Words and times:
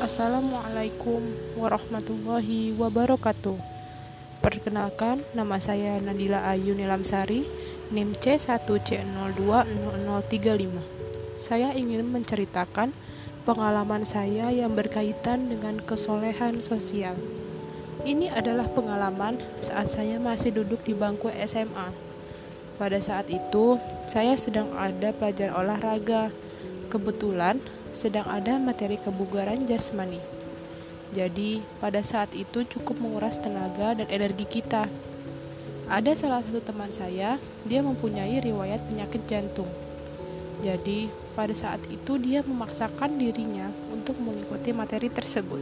Assalamualaikum 0.00 1.20
warahmatullahi 1.60 2.72
wabarakatuh. 2.72 3.60
Perkenalkan, 4.40 5.20
nama 5.36 5.60
saya 5.60 6.00
Nadila 6.00 6.48
Ayu 6.48 6.72
Nilamsari, 6.72 7.44
NIM 7.92 8.16
C1C020035. 8.16 10.72
Saya 11.36 11.76
ingin 11.76 12.08
menceritakan 12.08 12.96
pengalaman 13.44 14.08
saya 14.08 14.48
yang 14.48 14.72
berkaitan 14.72 15.52
dengan 15.52 15.84
kesolehan 15.84 16.64
sosial. 16.64 17.20
Ini 18.00 18.32
adalah 18.32 18.72
pengalaman 18.72 19.36
saat 19.60 19.92
saya 19.92 20.16
masih 20.16 20.56
duduk 20.56 20.80
di 20.88 20.96
bangku 20.96 21.28
SMA. 21.44 21.92
Pada 22.80 22.96
saat 23.04 23.28
itu, 23.28 23.76
saya 24.08 24.40
sedang 24.40 24.72
ada 24.72 25.12
pelajaran 25.12 25.52
olahraga. 25.52 26.32
Kebetulan, 26.88 27.60
sedang 27.92 28.24
ada 28.26 28.56
materi 28.56 28.96
kebugaran 28.98 29.68
jasmani. 29.68 30.18
Jadi, 31.12 31.60
pada 31.76 32.00
saat 32.00 32.32
itu 32.32 32.64
cukup 32.64 32.96
menguras 32.96 33.36
tenaga 33.36 33.92
dan 33.92 34.08
energi 34.08 34.48
kita. 34.48 34.88
Ada 35.92 36.16
salah 36.16 36.40
satu 36.40 36.64
teman 36.64 36.88
saya, 36.88 37.36
dia 37.68 37.84
mempunyai 37.84 38.40
riwayat 38.40 38.80
penyakit 38.88 39.20
jantung. 39.28 39.68
Jadi, 40.64 41.12
pada 41.36 41.52
saat 41.52 41.84
itu 41.92 42.16
dia 42.16 42.40
memaksakan 42.40 43.20
dirinya 43.20 43.68
untuk 43.92 44.16
mengikuti 44.24 44.72
materi 44.72 45.12
tersebut. 45.12 45.60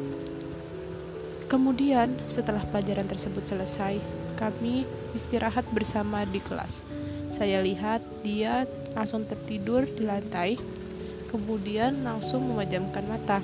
Kemudian, 1.51 2.15
setelah 2.31 2.63
pelajaran 2.71 3.11
tersebut 3.11 3.43
selesai, 3.43 3.99
kami 4.39 4.87
istirahat 5.19 5.67
bersama 5.75 6.23
di 6.31 6.39
kelas. 6.39 6.87
Saya 7.35 7.59
lihat 7.59 8.03
dia 8.23 8.71
langsung 8.95 9.27
tertidur 9.27 9.83
di 9.83 10.07
lantai 10.07 10.55
kemudian 11.31 12.03
langsung 12.03 12.43
memejamkan 12.51 13.07
mata. 13.07 13.39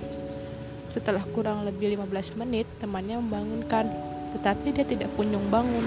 Setelah 0.90 1.22
kurang 1.30 1.62
lebih 1.62 1.94
15 1.94 2.36
menit, 2.42 2.66
temannya 2.82 3.22
membangunkan, 3.22 3.86
tetapi 4.34 4.74
dia 4.74 4.84
tidak 4.84 5.08
kunjung 5.14 5.46
bangun. 5.48 5.86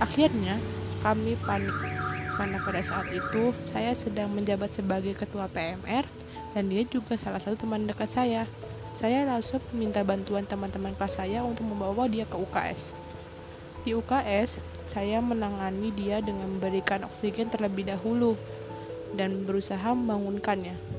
Akhirnya, 0.00 0.56
kami 1.04 1.36
panik 1.44 1.76
karena 2.34 2.58
pada 2.58 2.82
saat 2.82 3.06
itu 3.14 3.54
saya 3.70 3.94
sedang 3.94 4.34
menjabat 4.34 4.74
sebagai 4.74 5.14
ketua 5.14 5.46
PMR 5.46 6.02
dan 6.50 6.66
dia 6.66 6.82
juga 6.82 7.14
salah 7.14 7.38
satu 7.38 7.62
teman 7.66 7.86
dekat 7.86 8.10
saya. 8.10 8.42
Saya 8.94 9.26
langsung 9.26 9.58
meminta 9.74 10.06
bantuan 10.06 10.46
teman-teman 10.46 10.94
kelas 10.94 11.18
saya 11.18 11.42
untuk 11.42 11.66
membawa 11.66 12.06
dia 12.06 12.26
ke 12.26 12.34
UKS. 12.38 12.94
Di 13.82 13.90
UKS, 13.94 14.62
saya 14.86 15.18
menangani 15.18 15.90
dia 15.94 16.22
dengan 16.22 16.46
memberikan 16.46 17.02
oksigen 17.06 17.50
terlebih 17.50 17.90
dahulu 17.90 18.38
dan 19.18 19.46
berusaha 19.46 19.94
membangunkannya. 19.94 20.93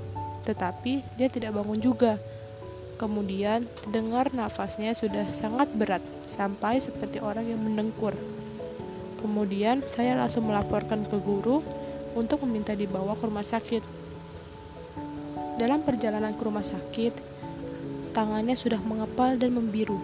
Tetapi 0.45 1.17
dia 1.17 1.27
tidak 1.27 1.57
bangun 1.57 1.81
juga. 1.81 2.21
Kemudian 2.95 3.67
terdengar 3.75 4.31
nafasnya 4.31 4.95
sudah 4.95 5.27
sangat 5.35 5.67
berat, 5.75 5.99
sampai 6.23 6.79
seperti 6.79 7.19
orang 7.19 7.43
yang 7.43 7.59
mendengkur. 7.59 8.15
Kemudian 9.19 9.83
saya 9.83 10.15
langsung 10.15 10.47
melaporkan 10.47 11.03
ke 11.03 11.19
guru 11.19 11.59
untuk 12.15 12.45
meminta 12.47 12.71
dibawa 12.71 13.19
ke 13.19 13.23
rumah 13.27 13.43
sakit. 13.43 13.83
Dalam 15.59 15.83
perjalanan 15.83 16.31
ke 16.37 16.43
rumah 16.45 16.63
sakit, 16.63 17.13
tangannya 18.15 18.55
sudah 18.55 18.79
mengepal 18.79 19.35
dan 19.35 19.51
membiru. 19.51 19.99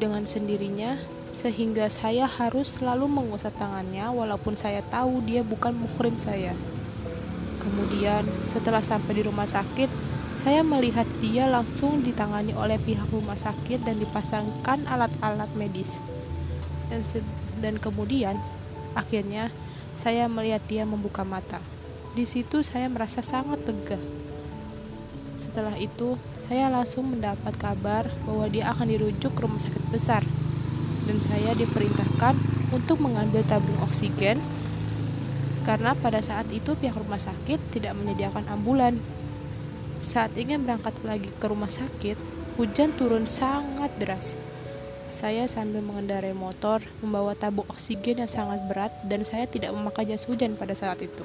Dengan 0.00 0.24
sendirinya, 0.24 0.96
sehingga 1.36 1.92
saya 1.92 2.24
harus 2.24 2.80
selalu 2.80 3.04
mengusap 3.08 3.52
tangannya 3.60 4.08
walaupun 4.08 4.56
saya 4.56 4.80
tahu 4.88 5.20
dia 5.28 5.44
bukan 5.44 5.76
muhrim 5.76 6.16
saya. 6.16 6.56
Kemudian, 7.68 8.24
setelah 8.48 8.80
sampai 8.80 9.20
di 9.20 9.22
rumah 9.28 9.44
sakit, 9.44 9.92
saya 10.40 10.64
melihat 10.64 11.04
dia 11.20 11.44
langsung 11.44 12.00
ditangani 12.00 12.56
oleh 12.56 12.80
pihak 12.80 13.12
rumah 13.12 13.36
sakit 13.36 13.84
dan 13.84 14.00
dipasangkan 14.00 14.88
alat-alat 14.88 15.52
medis. 15.52 16.00
Dan 16.88 17.04
dan 17.60 17.76
kemudian, 17.76 18.40
akhirnya 18.96 19.52
saya 20.00 20.24
melihat 20.32 20.64
dia 20.64 20.88
membuka 20.88 21.28
mata. 21.28 21.60
Di 22.16 22.24
situ 22.24 22.64
saya 22.64 22.88
merasa 22.88 23.20
sangat 23.20 23.60
lega. 23.68 24.00
Setelah 25.36 25.76
itu, 25.76 26.16
saya 26.40 26.72
langsung 26.72 27.12
mendapat 27.12 27.52
kabar 27.60 28.08
bahwa 28.24 28.48
dia 28.48 28.72
akan 28.72 28.88
dirujuk 28.88 29.30
ke 29.36 29.40
rumah 29.44 29.60
sakit 29.60 29.84
besar. 29.92 30.24
Dan 31.04 31.20
saya 31.20 31.52
diperintahkan 31.52 32.34
untuk 32.72 33.04
mengambil 33.04 33.44
tabung 33.44 33.76
oksigen 33.84 34.40
karena 35.68 35.92
pada 35.92 36.24
saat 36.24 36.48
itu 36.48 36.72
pihak 36.72 36.96
rumah 36.96 37.20
sakit 37.20 37.60
tidak 37.76 37.92
menyediakan 37.92 38.48
ambulan. 38.48 38.96
Saat 40.00 40.32
ingin 40.40 40.64
berangkat 40.64 40.96
lagi 41.04 41.28
ke 41.28 41.44
rumah 41.44 41.68
sakit, 41.68 42.16
hujan 42.56 42.96
turun 42.96 43.28
sangat 43.28 43.92
deras. 44.00 44.32
Saya 45.12 45.44
sambil 45.44 45.84
mengendarai 45.84 46.32
motor 46.32 46.80
membawa 47.04 47.36
tabung 47.36 47.68
oksigen 47.68 48.24
yang 48.24 48.32
sangat 48.32 48.64
berat 48.64 48.96
dan 49.12 49.28
saya 49.28 49.44
tidak 49.44 49.76
memakai 49.76 50.08
jas 50.08 50.24
hujan 50.24 50.56
pada 50.56 50.72
saat 50.72 51.04
itu. 51.04 51.24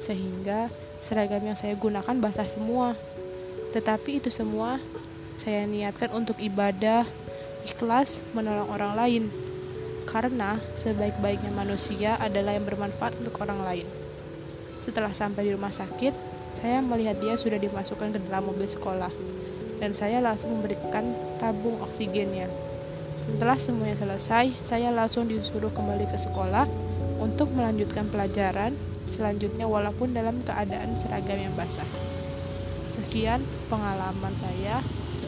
Sehingga 0.00 0.72
seragam 1.04 1.44
yang 1.44 1.58
saya 1.58 1.76
gunakan 1.76 2.16
basah 2.24 2.48
semua. 2.48 2.96
Tetapi 3.76 4.24
itu 4.24 4.32
semua 4.32 4.80
saya 5.36 5.68
niatkan 5.68 6.08
untuk 6.16 6.40
ibadah, 6.40 7.04
ikhlas 7.68 8.24
menolong 8.32 8.72
orang 8.72 8.92
lain 8.96 9.24
karena 10.12 10.60
sebaik-baiknya 10.76 11.50
manusia 11.56 12.20
adalah 12.20 12.52
yang 12.52 12.68
bermanfaat 12.68 13.16
untuk 13.24 13.40
orang 13.40 13.64
lain. 13.64 13.88
Setelah 14.84 15.16
sampai 15.16 15.48
di 15.48 15.56
rumah 15.56 15.72
sakit, 15.72 16.12
saya 16.60 16.84
melihat 16.84 17.16
dia 17.18 17.34
sudah 17.34 17.56
dimasukkan 17.56 18.12
ke 18.12 18.18
dalam 18.28 18.44
mobil 18.44 18.68
sekolah, 18.68 19.10
dan 19.80 19.96
saya 19.96 20.20
langsung 20.20 20.60
memberikan 20.60 21.16
tabung 21.40 21.80
oksigennya. 21.80 22.46
Setelah 23.24 23.56
semuanya 23.56 23.96
selesai, 23.96 24.52
saya 24.62 24.92
langsung 24.92 25.26
disuruh 25.26 25.72
kembali 25.72 26.06
ke 26.10 26.18
sekolah 26.20 26.68
untuk 27.22 27.48
melanjutkan 27.56 28.04
pelajaran 28.12 28.76
selanjutnya 29.06 29.64
walaupun 29.64 30.12
dalam 30.12 30.42
keadaan 30.44 30.98
seragam 30.98 31.38
yang 31.38 31.54
basah. 31.54 31.86
Sekian 32.90 33.40
pengalaman 33.72 34.34
saya 34.36 34.84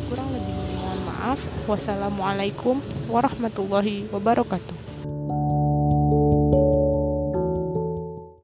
kurang 0.08 0.28
lebih 0.32 0.54
mohon 0.76 1.00
maaf. 1.08 1.40
Wassalamualaikum 1.64 2.78
warahmatullahi 3.08 4.08
wabarakatuh 4.12 4.83